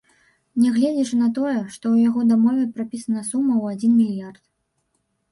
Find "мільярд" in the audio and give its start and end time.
3.99-4.41